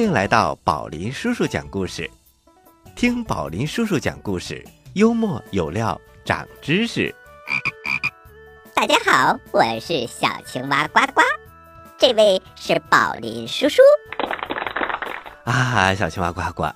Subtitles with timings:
[0.00, 2.10] 欢迎来到宝林叔叔讲故事，
[2.96, 7.14] 听宝林叔叔讲故事，幽默有料，长知识。
[8.74, 11.20] 大家好，我是小青蛙呱呱，
[11.98, 13.82] 这位是宝林叔叔。
[15.44, 16.72] 啊，小青蛙呱呱，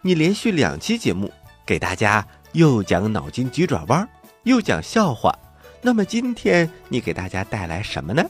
[0.00, 1.32] 你连续两期节目
[1.66, 4.08] 给大家又讲脑筋急转弯，
[4.44, 5.36] 又讲笑话，
[5.82, 8.22] 那么今天你给大家带来什么呢？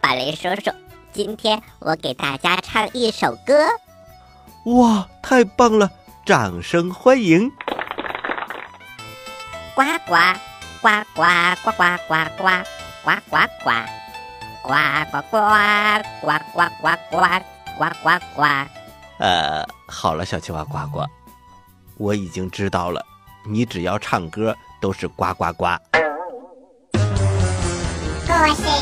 [0.00, 0.70] 宝林叔叔，
[1.12, 3.68] 今天我给大家唱一首歌。
[4.64, 5.90] 哇，太棒了！
[6.24, 7.50] 掌声欢迎！
[9.74, 10.14] 呱呱
[10.80, 11.22] 呱呱
[11.62, 12.46] 呱呱呱呱
[13.04, 13.70] 呱呱呱
[14.62, 14.70] 呱
[15.12, 15.42] 呱呱
[16.22, 17.42] 呱呱呱呱。
[17.78, 18.42] 呱呱呱！
[19.18, 21.04] 呃，好了，小青蛙呱呱，
[21.96, 23.02] 我已经知道了，
[23.46, 25.66] 你只要唱歌都是呱呱呱。
[26.92, 28.81] 故事一箩筐，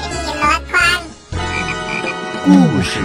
[2.53, 2.99] 故事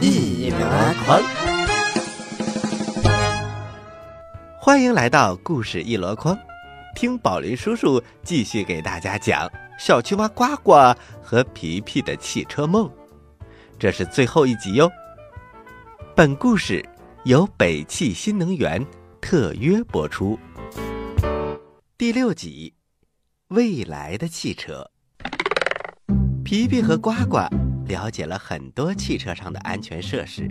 [0.00, 0.56] 一箩
[1.04, 1.22] 筐，
[4.58, 6.34] 欢迎来到故事一箩筐，
[6.94, 9.46] 听宝林叔叔继续给大家讲
[9.78, 10.72] 小青蛙呱呱
[11.22, 12.90] 和皮皮的汽车梦。
[13.78, 14.90] 这是最后一集哟。
[16.16, 16.82] 本故事
[17.24, 18.82] 由北汽新能源
[19.20, 20.38] 特约播出。
[21.98, 22.72] 第六集，
[23.48, 24.90] 未来的汽车。
[26.42, 27.40] 皮皮和呱呱
[27.88, 30.46] 了解了很多汽车上的安全设施，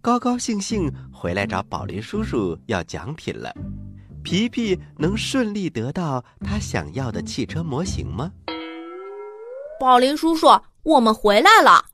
[0.00, 3.52] 高高兴兴回来找宝林叔叔要奖品了。
[4.22, 8.30] 皮皮能顺利得到他想要的汽车模型吗？
[9.80, 10.46] 宝林叔叔，
[10.84, 11.84] 我们回来了。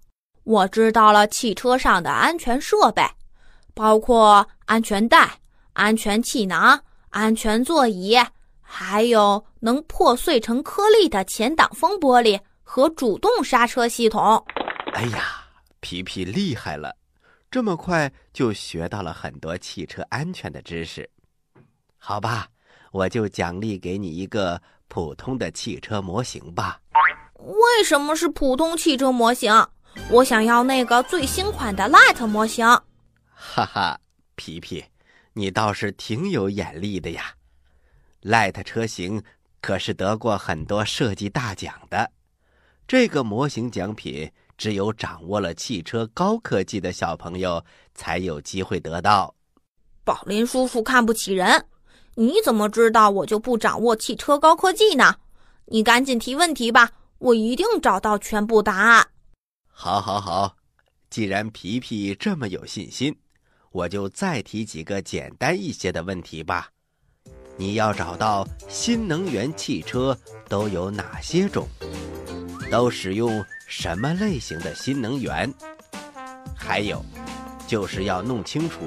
[0.43, 3.03] 我知道了汽车上的安全设备，
[3.73, 5.39] 包括安全带、
[5.73, 6.79] 安全气囊、
[7.09, 8.19] 安全座椅，
[8.61, 14.45] 还有能破碎成颗粒的前挡风玻璃和主动刹车系统。
[14.95, 15.45] 哎呀，
[15.81, 16.97] 皮皮厉害了，
[17.51, 21.11] 这么快就学到了很多汽车安全的知识。
[21.99, 22.47] 好吧，
[22.93, 26.81] 我就奖励给你一个普通的汽车模型吧。
[27.41, 29.53] 为什么是普通汽车模型？
[30.11, 32.65] 我想要那个最新款的 Light 模型。
[33.33, 34.01] 哈哈，
[34.37, 34.85] 皮皮，
[35.33, 37.35] 你倒是挺有眼力的呀
[38.23, 39.25] ！Light 车型
[39.61, 42.13] 可是得过很多设计大奖的。
[42.87, 49.35] 这个模型奖品只有掌握了汽车高科技的小朋友才有机会得到。
[50.05, 51.65] 宝林叔叔看不起人，
[52.15, 55.17] 你怎么知道我就不掌握汽车高科技呢？
[55.67, 59.07] 你赶紧提问题吧，我一定找到全部答案。
[59.67, 60.55] 好，好，好！
[61.11, 63.17] 既然皮皮这么有信心，
[63.73, 66.69] 我就再提几个简单一些的问题吧。
[67.57, 70.17] 你要找到新能源汽车
[70.49, 71.67] 都有哪些种？
[72.71, 73.45] 都使用
[73.77, 75.53] 什么类型的新能源？
[76.57, 77.05] 还有，
[77.67, 78.79] 就是要弄清楚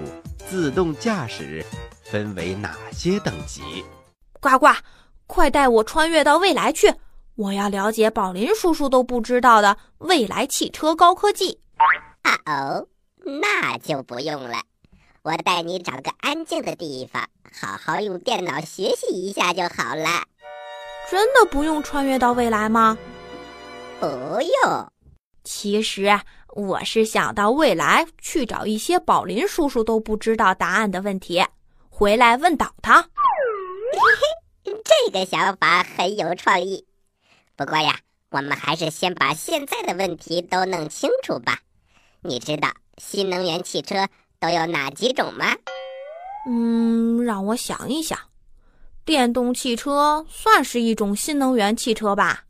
[0.50, 1.64] 自动驾驶
[2.06, 3.84] 分为哪些等级。
[4.40, 4.68] 呱呱，
[5.28, 6.92] 快带我穿越到未来去！
[7.36, 11.60] 我要了解宝林叔叔都不知道的未来汽车高科技。
[12.22, 12.88] 啊哦，
[13.42, 14.62] 那就不用了，
[15.22, 17.28] 我带你找个安静的地方，
[17.60, 20.24] 好好用电脑学习一下就好了。
[21.12, 22.98] 真的不用穿越到未来吗？
[24.00, 24.06] 不
[24.42, 24.92] 用。
[25.44, 31.44] 其实我是想到未来去找一些宝林叔叔都不知道答案的问题，
[31.90, 33.08] 回来问倒他。
[34.64, 36.86] 这个想法很有创意。
[37.56, 38.00] 不过呀，
[38.30, 41.60] 我们还是先把现在的问题都弄清楚吧。
[42.22, 44.08] 你知道新能源汽车
[44.40, 45.56] 都有哪几种吗？
[46.50, 48.20] 嗯，让我想一想，
[49.06, 52.44] 电动汽车算是一种新能源汽车吧？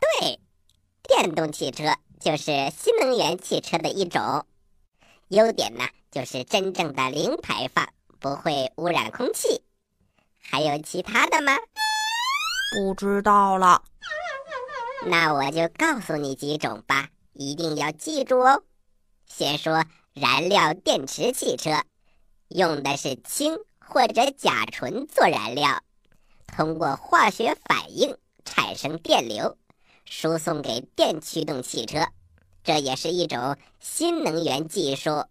[0.00, 0.40] 对，
[1.08, 4.44] 电动汽车就是新能源汽车的一种。
[5.28, 7.88] 优点呢，就是真正的零排放，
[8.20, 9.62] 不会污染空气。
[10.38, 11.56] 还有其他的吗？
[12.76, 13.82] 不知道了。
[15.06, 18.62] 那我就告诉你几种吧，一定要记住哦。
[19.26, 21.84] 先说燃料电池汽车，
[22.48, 25.82] 用的是氢或者甲醇做燃料，
[26.46, 29.56] 通过化学反应产生电流，
[30.08, 32.06] 输送给电驱动汽车，
[32.64, 35.24] 这也是一种新能源技术。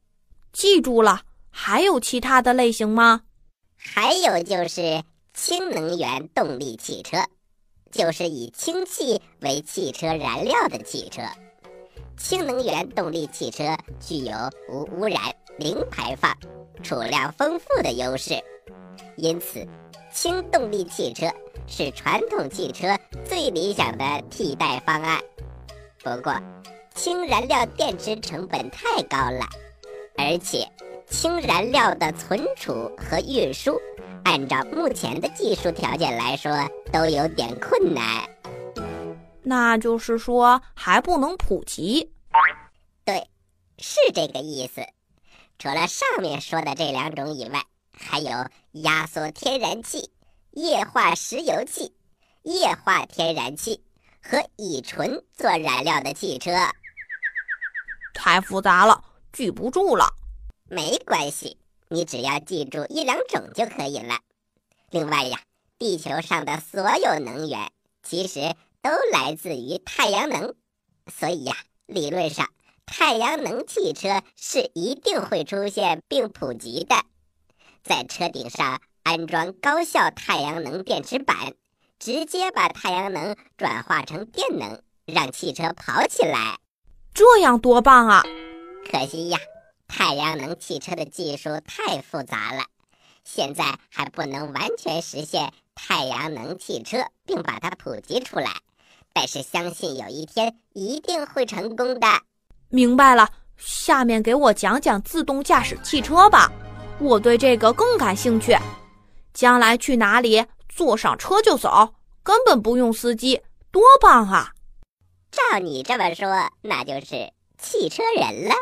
[0.53, 3.21] 记住了，还有其他的类型吗？
[3.75, 5.03] 还有就是
[5.33, 7.17] 氢能源动力汽车。
[7.89, 11.21] 就是以氢气为汽车燃料的汽车，
[12.17, 14.33] 氢能源动力汽车具有
[14.69, 16.37] 无污染、零排放、
[16.83, 18.43] 储量丰富的优势，
[19.15, 19.65] 因此
[20.19, 21.27] 氢动力汽车
[21.67, 25.21] 是传统汽车最理想的替代方案。
[26.03, 26.33] 不过，
[26.95, 29.45] 氢燃料电池成本太高了，
[30.17, 30.67] 而且
[31.07, 33.79] 氢燃料的存储和运输，
[34.23, 38.27] 按照目前的技术条件来说，都有点困难。
[39.43, 42.11] 那就是说还不能普及。
[43.05, 43.27] 对，
[43.77, 44.81] 是这个意思。
[45.59, 47.63] 除了上面说的这两种以外，
[47.99, 48.29] 还有
[48.71, 50.11] 压缩天然气、
[50.51, 51.93] 液化石油气、
[52.43, 53.83] 液化天然气
[54.21, 56.51] 和乙醇做燃料的汽车。
[58.13, 59.03] 太复杂了，
[59.33, 60.13] 记不住了。
[60.69, 61.57] 没关系，
[61.89, 64.19] 你只要记住一两种就可以了。
[64.89, 65.41] 另外呀，
[65.77, 67.71] 地球上的所有能源
[68.03, 70.55] 其实都来自于太阳能，
[71.11, 71.55] 所以呀，
[71.85, 72.49] 理论上
[72.85, 76.95] 太阳能汽车是一定会出现并普及的。
[77.87, 81.53] 在车顶上安装高效太阳能电池板，
[81.97, 86.57] 直接把太阳能转化成电能，让汽车跑起来。
[87.13, 88.23] 这样多棒啊！
[88.91, 89.39] 可惜呀，
[89.87, 92.65] 太阳能汽车的技术太复杂了，
[93.23, 98.51] 现在还不能完全实现太阳能汽车，并把它普及出来。
[99.13, 102.07] 但是相信有一天一定会成功的。
[102.69, 106.51] 明白了，下面给我讲讲自动驾驶汽车吧，
[106.99, 108.55] 我对这个更感兴趣。
[109.33, 113.41] 将来去哪里，坐上车就走，根本不用司机，
[113.71, 114.51] 多棒啊！
[115.31, 116.27] 照你这么说，
[116.61, 118.55] 那就是汽车人了。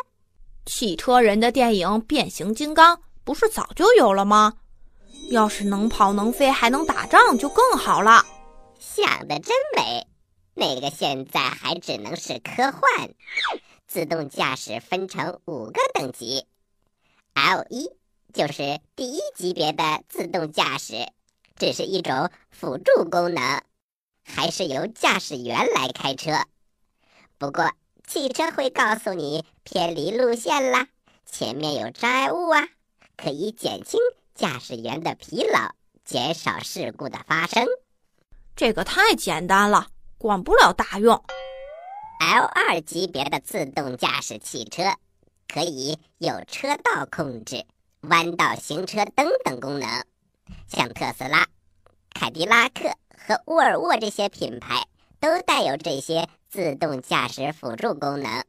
[0.66, 4.54] 汽车人的电影《变形金刚》不是早就有了吗？
[5.30, 8.26] 要是能跑能飞还能打仗，就更好了。
[8.78, 10.06] 想的真美，
[10.54, 13.10] 那个现在还只能是科幻。
[13.88, 16.46] 自动驾驶分成五个等级
[17.34, 17.90] ，L 一
[18.36, 21.08] 就是第一级别的自动驾驶，
[21.56, 23.62] 只是一种辅助功能，
[24.26, 26.34] 还是由驾驶员来开车。
[27.38, 27.72] 不过，
[28.06, 30.90] 汽车会告诉你偏离路线啦，
[31.26, 32.68] 前面有障碍物啊，
[33.16, 34.02] 可以减轻
[34.34, 35.74] 驾驶员的疲劳，
[36.04, 37.66] 减少事故的发生。
[38.58, 39.88] 这个太简单了，
[40.18, 41.24] 管不了大用。
[42.20, 44.84] L 二级别的自动驾驶汽车
[45.48, 47.66] 可以有车道控制、
[48.10, 50.04] 弯道行车灯等功能，
[50.68, 51.48] 像特斯拉、
[52.14, 54.86] 凯迪拉克和沃尔沃这些品牌
[55.20, 56.28] 都带有这些。
[56.48, 58.46] 自动驾驶辅助功能，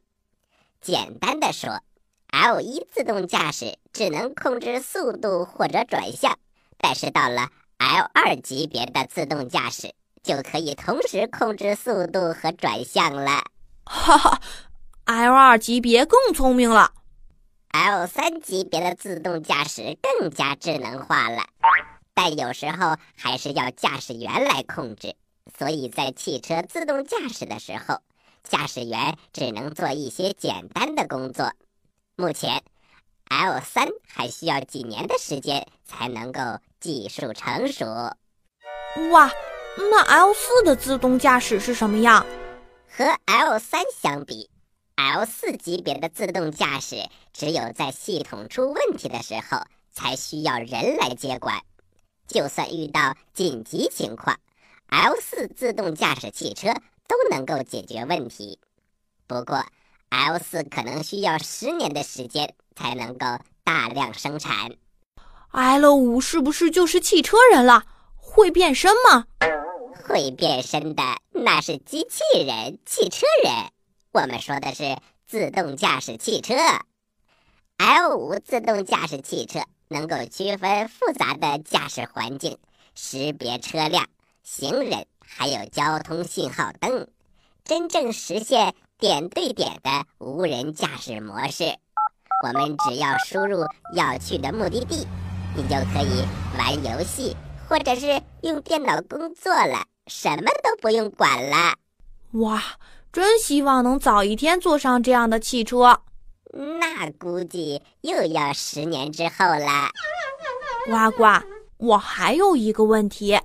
[0.79, 1.81] 简单的说
[2.27, 6.39] ，L 一自动驾驶只能控制速度或者转向，
[6.77, 9.93] 但是到了 L 二级别的自动驾驶，
[10.23, 13.43] 就可以同时控制速度和转向了。
[13.83, 14.41] 哈哈
[15.03, 16.93] ，L 二级别更聪明了。
[17.79, 21.43] L 三级别的自动驾驶更加智能化了，
[22.15, 25.15] 但有时候还是要驾驶员来控制。
[25.55, 28.01] 所以在汽车自动驾驶的时候，
[28.43, 31.53] 驾驶员只能做一些简单的工作。
[32.15, 32.63] 目前
[33.29, 36.41] ，L 三还需要几年的时间才能够
[36.79, 37.85] 技术成熟。
[39.11, 39.31] 哇，
[39.77, 42.25] 那 L 四的自动驾驶是什么样？
[42.89, 44.49] 和 L 三相比
[44.97, 49.59] ，L 四级别的自动驾驶只有在系统出问题的时候
[49.93, 51.61] 才需要人来接管，
[52.27, 54.39] 就算遇到紧急情况。
[54.87, 56.73] L 四自动驾驶汽车
[57.07, 58.59] 都能够解决问题，
[59.27, 59.63] 不过
[60.09, 63.25] L 四可能需要十年的时间才能够
[63.63, 64.71] 大量生产。
[65.51, 67.85] L 五是不是就是汽车人了？
[68.15, 69.25] 会变身吗？
[70.07, 73.53] 会变身的那是机器人，汽车人。
[74.17, 74.97] 我们说的是
[75.27, 76.55] 自动驾驶汽车。
[77.77, 79.59] L 五自动驾驶汽车
[79.89, 82.57] 能够区分复杂的驾驶环境，
[82.95, 84.07] 识别车辆。
[84.41, 87.07] 行人还有交通信号灯，
[87.63, 91.77] 真正实现点对点的无人驾驶模式。
[92.43, 95.05] 我们只要输入要去的目的地，
[95.55, 96.25] 你就可以
[96.57, 97.37] 玩游戏，
[97.69, 101.75] 或者是用电脑工作了，什么都不用管了。
[102.31, 102.63] 哇，
[103.17, 106.01] 真希望能早一天坐上这样的汽车。
[106.53, 109.89] 那估计又要十年之后了。
[110.85, 111.43] 呱呱，
[111.77, 113.39] 我还有一个问题。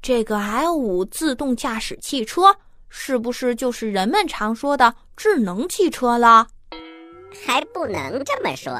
[0.00, 2.56] 这个 L 五自动驾驶汽车
[2.88, 6.46] 是不是就是人们常说的智能汽车了？
[7.44, 8.72] 还不能这么说。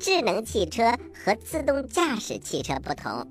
[0.00, 3.30] 智能汽车和自动驾驶汽车不同，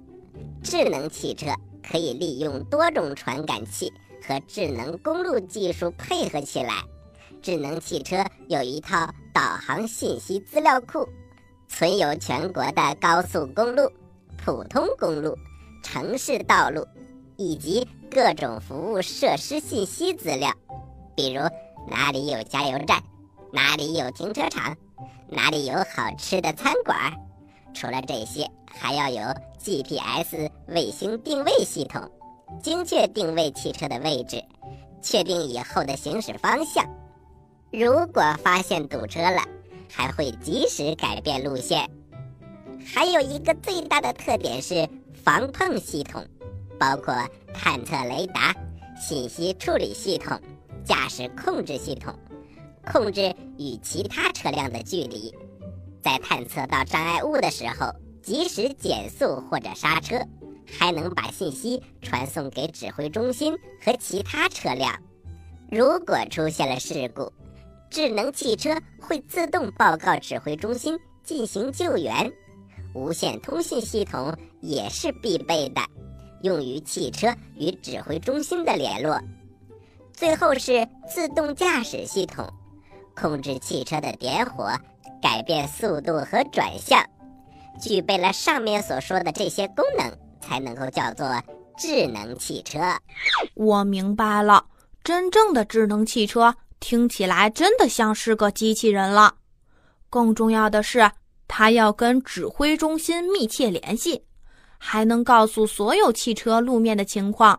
[0.63, 1.47] 智能汽车
[1.81, 3.91] 可以利用多种传感器
[4.27, 6.83] 和智能公路技术配合起来。
[7.41, 8.17] 智能汽车
[8.49, 11.07] 有一套导航信息资料库，
[11.67, 13.89] 存有全国的高速公路、
[14.35, 15.37] 普通公路、
[15.81, 16.85] 城市道路。
[17.39, 20.51] 以及各种服务设施信息资料，
[21.15, 21.41] 比如
[21.87, 22.99] 哪里有加油站，
[23.53, 24.75] 哪里有停车场，
[25.29, 27.13] 哪里有好吃的餐馆。
[27.75, 29.21] 除了这些，还要有
[29.59, 32.09] GPS 卫星定位系统，
[32.61, 34.43] 精确定位汽车的位置，
[35.01, 36.85] 确定以后的行驶方向。
[37.71, 39.41] 如果发现堵车了，
[39.89, 41.89] 还会及时改变路线。
[42.85, 46.25] 还有一个最大的特点是防碰系统，
[46.79, 47.13] 包括
[47.53, 48.55] 探测雷达、
[48.97, 50.39] 信息处理系统、
[50.85, 52.13] 驾驶控制系统，
[52.85, 55.33] 控制与其他车辆的距离，
[56.01, 60.17] 在探测到障碍物的时候及时减速或者刹车，
[60.67, 64.93] 还能把信息传送给指挥中心和其他车辆。
[65.69, 67.31] 如果出现了事故，
[67.89, 72.31] 智能汽车会自动报告指挥中心进行救援。
[72.93, 75.81] 无线通信系统也是必备的，
[76.41, 79.21] 用于汽车与指挥中心的联络。
[80.13, 82.51] 最后是自动驾驶系统，
[83.15, 84.71] 控制汽车的点火、
[85.21, 87.03] 改变速度和转向。
[87.79, 91.27] 具备了上面所说的这些功能，才能够叫做
[91.77, 92.79] 智能汽车。
[93.53, 94.65] 我明白了，
[95.03, 99.35] 真正的智能汽车听起来真的像是个机器人了。
[100.09, 101.09] 更重要的是。
[101.49, 104.21] 它要跟指挥中心密切联系，
[104.77, 107.57] 还能告诉所有汽车路面的情况。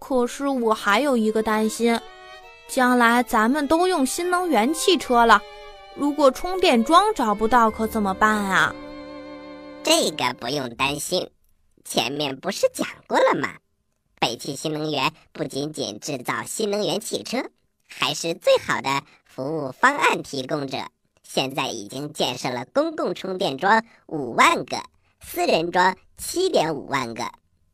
[0.00, 1.96] 可是我还有一个担心：
[2.66, 5.40] 将来咱们都用新能源汽车了，
[5.94, 8.74] 如果充电桩找不到，可怎么办啊？
[9.84, 11.24] 这个不用担心，
[11.90, 13.56] 前面不是讲过了吗？
[14.20, 17.48] 北汽新能源不仅仅制造新能源汽车，
[17.88, 20.76] 还是最好的服务方案提供者。
[21.22, 24.82] 现在已经建设了公共充电桩五万个，
[25.22, 27.24] 私人桩七点五万个。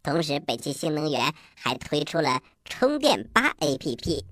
[0.05, 4.23] 同时，北汽新能源还推出了充电八 APP，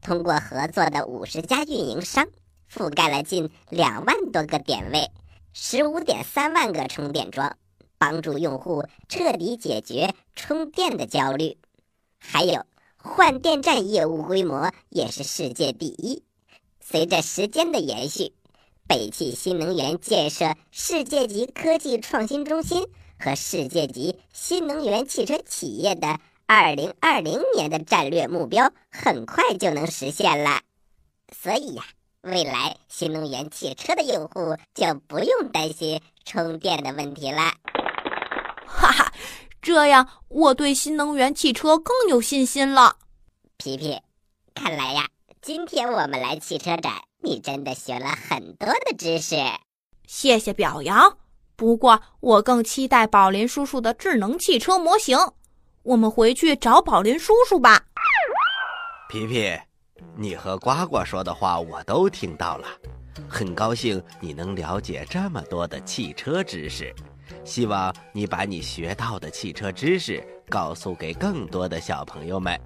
[0.00, 2.28] 通过合作的五十家运营商，
[2.72, 5.10] 覆盖了近两万多个点位，
[5.52, 7.56] 十五点三万个充电桩，
[8.02, 11.56] 帮助用户彻底解决充电的焦虑。
[12.18, 12.66] 还有
[12.96, 16.24] 换电站业务规模也是世界第一。
[16.80, 18.32] 随着时间的延续。
[18.88, 30.60] 北汽新能源建设世界级科技创新中心和世界级新能源汽车企业的二零二零年的战略目标很快就能实现了，
[31.32, 31.84] 所以呀，
[32.22, 37.61] 未来新能源汽车的用户就不用担心充电的问题了。
[39.62, 42.96] 这样我对新能源汽车更有信心了。
[43.56, 44.00] 皮皮，
[44.56, 45.08] 看来呀，
[45.40, 46.92] 今天我们来汽车展。
[47.22, 49.36] 你真的学了很多的知识，
[50.08, 51.16] 谢谢表扬。
[51.54, 55.16] 不过我更期待宝林叔叔的智能汽车模型。
[55.84, 57.84] 我们回去找宝林叔叔吧。
[59.08, 59.56] 皮皮，
[60.16, 62.66] 你和呱呱说的话我都听到了，
[63.28, 66.92] 很高兴你能了解这么多的汽车知识。
[67.44, 72.58] 希望你把你学到的汽车知识告诉给更多的小朋友们，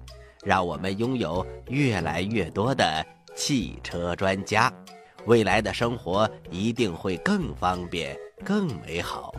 [0.43, 3.05] 让我们拥有越来越多的。
[3.35, 4.73] 汽车专家，
[5.25, 9.31] 未来的生活一定会更方便、更美好。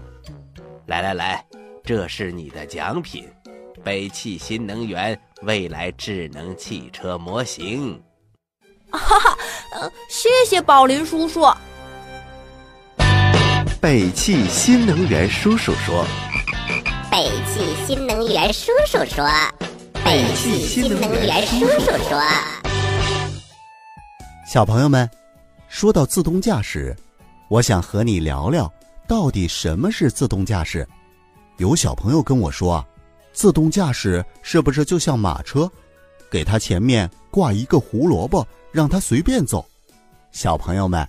[0.87, 1.45] 来来来，
[1.83, 3.29] 这是你的奖品——
[3.83, 8.01] 北汽新能源未来智能汽车模型。
[8.91, 11.41] 哈 哈，谢谢宝林叔叔。
[13.81, 16.05] 北汽新能源叔叔说
[17.13, 19.25] ：“北汽新能源叔叔说：
[20.05, 22.21] 北汽新能源叔叔说。”
[24.45, 25.09] 小朋友们，
[25.69, 26.97] 说到自动驾驶，
[27.49, 28.69] 我想和你聊聊，
[29.07, 30.85] 到底什么是自动驾驶？
[31.59, 32.85] 有小朋友跟我说啊，
[33.33, 35.71] 自动驾驶是不是就像马车，
[36.29, 39.65] 给它前面挂一个胡萝卜，让它随便走？
[40.33, 41.09] 小朋友们，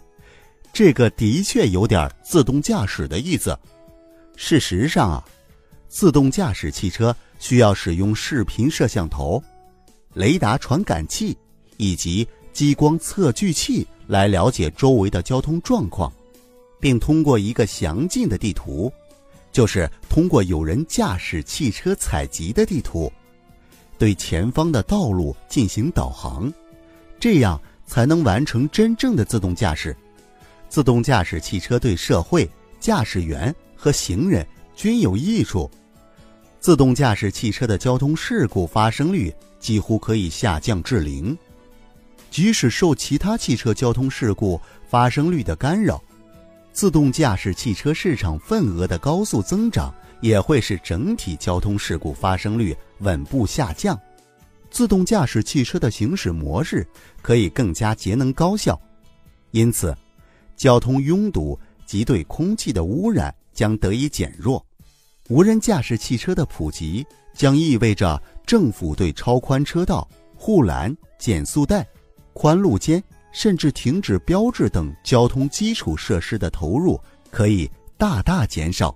[0.72, 3.58] 这个的确有点自动驾驶的意思。
[4.36, 5.24] 事实上啊，
[5.88, 9.44] 自动驾驶汽车需要使用视频摄像头、
[10.14, 11.38] 雷达传感器
[11.78, 12.28] 以及。
[12.52, 16.12] 激光测距器来了解周围的交通状况，
[16.78, 18.92] 并通过一个详尽的地图，
[19.54, 23.10] 就是通过有人驾驶汽车采集的地图，
[23.98, 26.52] 对前方的道路进行导航，
[27.18, 29.96] 这样才能完成真正的自动驾驶。
[30.70, 32.50] 自动驾驶汽车对社会、
[32.80, 34.46] 驾驶员和行人
[34.76, 35.70] 均有益处。
[36.60, 41.36] 自动驾驶汽车的交通事故发生率几乎可以下降至零。
[42.30, 46.00] 即使受其他汽车交通事故发生率的干扰，
[46.72, 54.00] 自动驾驶汽车市场份额的高速增长也会使整体交通事故发生率稳步下降。
[54.70, 56.86] 自动驾驶汽车的行驶模式
[57.24, 58.80] 可以更加节能高效，
[59.50, 59.98] 因此，
[60.60, 64.64] 交通拥堵及对空气的污染将得以减弱。
[65.30, 71.88] 无人驾驶汽车的普及将意味着政府对超宽车道、护栏、减速带、
[72.34, 73.02] 宽路肩，
[73.32, 77.00] 甚至停止标志等交通基础设施的投入
[77.32, 78.94] 可以大大减少。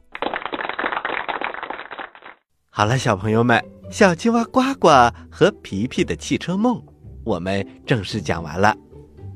[2.70, 4.90] 好了，小朋友们，小青蛙呱呱
[5.32, 6.84] 和皮皮的汽车梦，
[7.24, 8.76] 我们正式讲完了。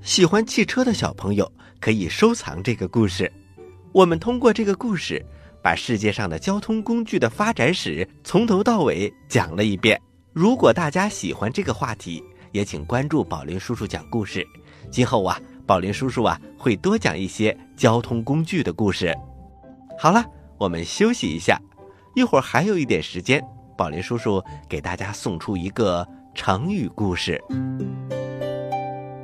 [0.02, 3.32] 喜欢汽车的小朋友可以收藏这个故事。
[3.92, 5.24] 我们通过这个故事，
[5.62, 10.00] 把世界上的交通工具的发展史从头到尾讲了一遍。
[10.34, 14.46] 如果大家喜欢这个话题，也请关注宝林叔叔讲故事。
[14.92, 19.16] 今后啊，宝林叔叔啊会多讲一些交通工具的故事。
[19.98, 20.24] 好了，
[20.58, 21.60] 我们休息一下。
[22.16, 23.44] 一会儿还有一点时间，
[23.78, 27.40] 宝林叔叔给大家送出一个成语故事。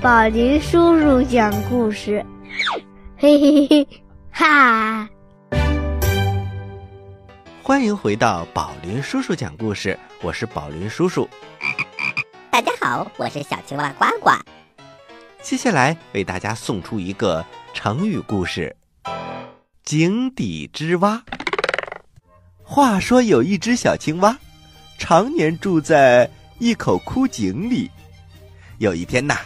[0.00, 2.24] 宝林叔叔讲故事，
[3.16, 3.88] 嘿嘿嘿，
[4.30, 5.08] 哈！
[7.64, 11.28] 欢迎回到宝林叔叔讲故事，我是宝林叔叔。
[12.48, 14.30] 大家好，我是小青蛙呱呱。
[15.42, 18.76] 接下来为大家送出一个成语故事：
[19.82, 21.20] 井底之蛙。
[22.62, 24.38] 话说有一只小青蛙，
[24.96, 26.30] 常年住在。
[26.60, 27.88] 一口枯井里，
[28.78, 29.36] 有一天呐，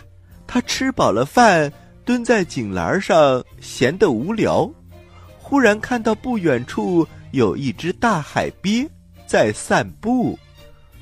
[0.52, 1.72] 他吃饱了饭，
[2.04, 4.70] 蹲在井栏上，闲得无聊。
[5.38, 8.86] 忽然看到不远处有一只大海鳖
[9.26, 10.38] 在散步，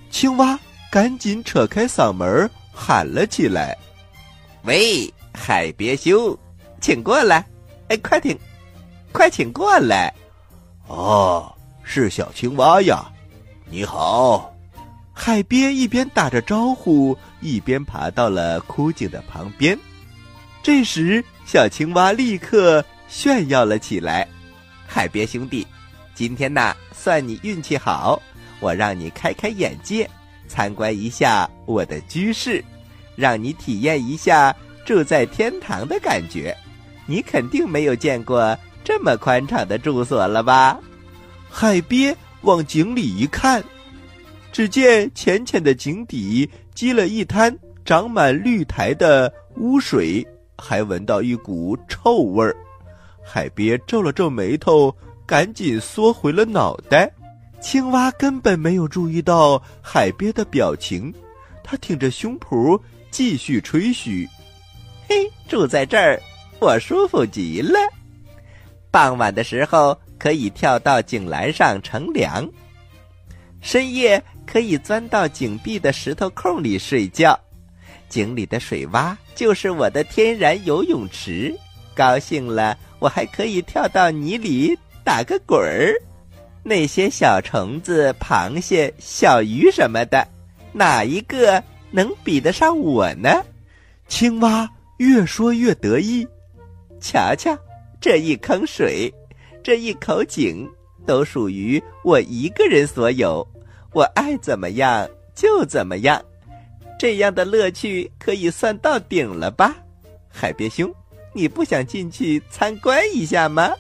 [0.09, 0.57] 青蛙
[0.89, 3.77] 赶紧扯开嗓门喊了起来
[4.63, 6.39] ：“喂，海鳖兄，
[6.81, 7.45] 请过来！
[7.89, 8.39] 哎，快请，
[9.11, 10.15] 快请过来！
[10.87, 13.05] 哦，是小青蛙呀，
[13.69, 14.49] 你好。”
[15.23, 19.79] 海鳖一边打着招呼，一边爬到了枯井的旁边。
[20.63, 24.27] 这时，小青蛙立刻炫耀了起来
[24.89, 25.67] ：“海鳖兄弟，
[26.15, 28.19] 今天呐，算你运气好，
[28.61, 30.09] 我让你开开眼界，
[30.49, 32.65] 参观一下我的居室，
[33.15, 34.57] 让你体验一下
[34.87, 36.57] 住在天堂的感觉。
[37.05, 40.79] 你肯定没有见过这么宽敞的住所了吧？”
[41.51, 43.63] 海鳖往井里一看。
[44.53, 52.57] 只见浅浅的井底积了一滩长满绿苔的污水，还闻到一股臭味儿。
[53.25, 57.11] 海鳖皱了皱眉头，赶紧缩回了脑袋。
[57.61, 61.13] 青蛙根本没有注意到海鳖的表情，
[61.63, 64.29] 它挺着胸脯继续吹嘘
[65.09, 66.21] ：“嘿，住在这儿，
[66.59, 67.79] 我舒服极了。
[68.91, 72.49] 傍晚的时候可以跳到井栏上乘凉，
[73.61, 77.39] 深夜。”可以钻到井壁的石头空里睡觉，
[78.09, 81.55] 井里的水洼就是我的天然游泳池。
[81.95, 85.95] 高兴了，我还可以跳到泥里打个滚儿。
[86.65, 90.27] 那些小虫子、螃蟹、小鱼什么的，
[90.73, 93.45] 哪一个能比得上我呢？
[94.09, 96.27] 青蛙越说越得意。
[97.01, 97.57] 瞧瞧，
[98.01, 99.13] 这一坑水，
[99.63, 100.69] 这一口井，
[101.07, 103.47] 都属于我一个人所有。
[103.93, 106.23] 我爱怎么样就怎么样，
[106.99, 109.75] 这样的乐趣可以算到顶了吧？
[110.29, 110.93] 海鳖兄，
[111.35, 113.73] 你不想进去参观一下吗？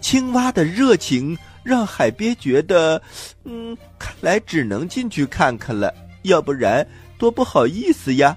[0.00, 3.00] 青蛙的热情让海鳖觉得，
[3.44, 5.92] 嗯，看来只能进去看看了，
[6.22, 8.36] 要不然多不好意思呀。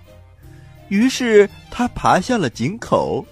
[0.87, 3.25] 于是他爬向了井口，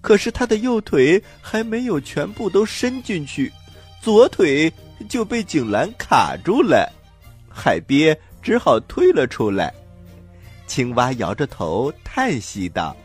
[0.00, 3.52] 可是他的右腿还没有全部都伸进去，
[4.00, 4.72] 左腿。
[5.08, 6.90] 就被井栏卡住了，
[7.48, 9.72] 海鳖只好退了出来。
[10.66, 12.96] 青蛙摇着头叹息道：“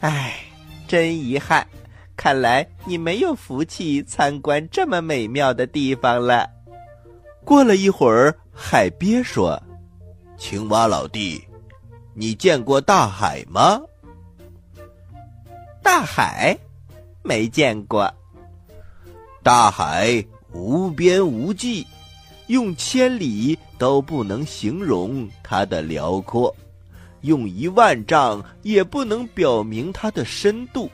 [0.00, 0.34] 唉，
[0.88, 1.66] 真遗憾，
[2.16, 6.48] 看来你没有福气参观这么美妙的地方了。”
[7.44, 9.62] 过了一会儿，海鳖说
[10.36, 11.42] ：“青蛙老弟，
[12.14, 13.80] 你见过大海吗？”
[15.80, 16.58] 大海，
[17.22, 18.12] 没见过。
[19.44, 20.24] 大海
[20.56, 21.86] 无边无际，
[22.46, 26.54] 用千里都不能形容它的辽阔，
[27.20, 30.90] 用一万丈也不能表明它的深度。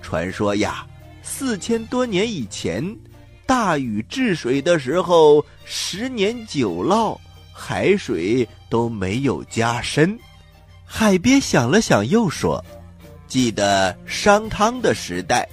[0.00, 0.86] 传说呀，
[1.22, 2.96] 四千多年以前，
[3.44, 7.18] 大禹治水的时候，十年九涝，
[7.52, 10.18] 海水都没有加深。
[10.84, 12.64] 海鳖想了想，又说。
[13.28, 15.48] 记得商汤的时代，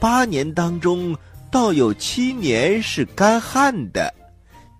[0.00, 1.16] 八年当中，
[1.58, 4.14] 倒有七年是干旱的，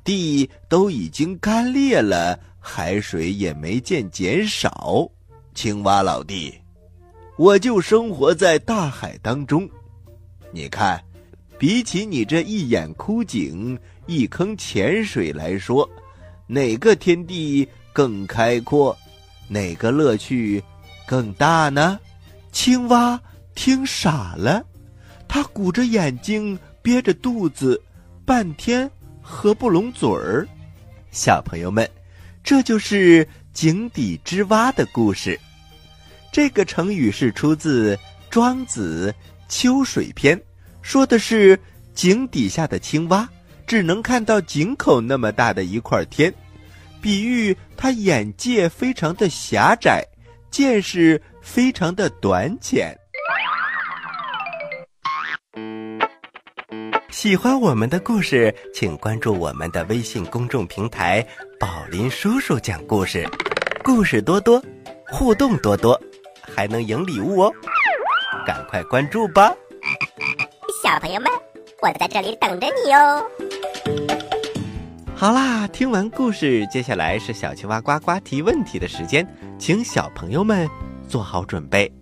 [0.04, 5.10] 地都已经干裂了，海水也没见减少。
[5.56, 6.54] 青蛙老弟，
[7.36, 9.68] 我就生活在大海当中，
[10.52, 11.02] 你看，
[11.58, 15.86] 比起你这一眼枯井、一坑浅水来说，
[16.46, 18.96] 哪个天地更开阔，
[19.48, 20.62] 哪个乐趣
[21.08, 21.98] 更大呢？
[22.52, 23.20] 青蛙
[23.56, 24.64] 听傻了，
[25.26, 26.56] 他鼓着眼睛，
[26.88, 27.78] 憋着肚子，
[28.24, 30.48] 半天合不拢嘴儿。
[31.10, 31.86] 小朋友们，
[32.42, 35.38] 这就是井底之蛙的故事。
[36.32, 37.94] 这个成语是出自
[38.30, 39.14] 《庄子·
[39.50, 40.34] 秋水篇》，
[40.80, 41.60] 说的是
[41.92, 43.28] 井底下的青蛙
[43.66, 46.32] 只能看到井口那么大的一块天，
[47.02, 50.02] 比喻它眼界非常的狭窄，
[50.50, 51.20] 见识。
[51.40, 52.94] 非常的短浅。
[57.18, 61.20] 喜欢我们的故事，请关注我们的微信公众平台
[61.58, 63.28] “宝林叔叔讲故事”，
[63.82, 64.62] 故事多多，
[65.04, 66.00] 互动多多，
[66.40, 67.52] 还能赢礼物哦！
[68.46, 69.52] 赶快关注吧，
[70.80, 71.28] 小朋友们，
[71.82, 73.26] 我在这里等着你哦。
[75.16, 79.26] 好啦，听完故事，接下来是小青蛙呱呱提问题的时间，
[79.58, 80.68] 请小朋友们。
[81.08, 81.92] 做好准备。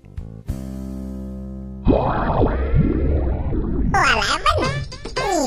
[1.87, 2.55] 我来问，
[4.56, 4.56] 你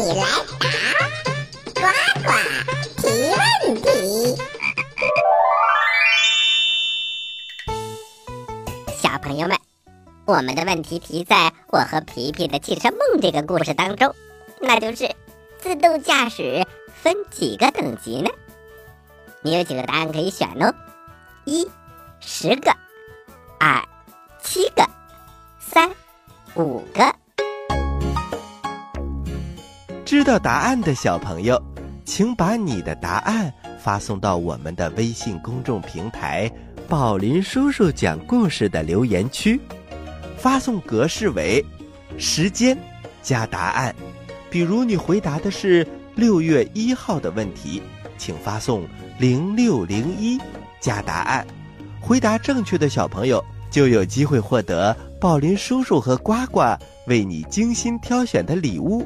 [0.10, 0.26] 来
[0.60, 0.70] 答，
[1.76, 1.82] 呱
[2.24, 2.30] 呱
[2.98, 4.36] 提问题。
[8.98, 9.60] 小朋友们，
[10.26, 14.16] 我们的问题提在我和皮皮的汽车梦这个故事当中，
[14.60, 15.16] 那就是
[15.60, 16.66] 自动驾驶
[17.04, 18.32] 分几个等级呢？
[19.44, 20.74] 你有几个答案可以选哦？
[21.46, 21.70] 一，
[22.20, 22.76] 十个。
[23.60, 23.88] 二，
[24.42, 24.90] 七个，
[25.60, 25.92] 三，
[26.56, 27.14] 五个。
[30.10, 31.62] 知道答案的小朋友，
[32.04, 36.52] 请把你的答案发送到我们的微信公众平台
[36.90, 39.62] “宝林叔叔讲故事”的留言区。
[40.36, 41.64] 发送格式为：
[42.18, 42.76] 时间
[43.22, 43.96] 加答案。
[44.50, 47.80] 比如你回答的是六月一号的问题，
[48.18, 48.88] 请发送
[49.20, 50.40] 零六零一
[50.80, 51.46] 加答案。
[52.02, 54.92] 回答正确的小朋友就有机会获得
[55.22, 56.62] 宝林叔叔和呱呱
[57.06, 59.06] 为你精心挑选的礼物。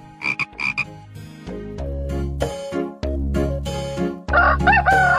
[4.41, 5.10] 啊哈哈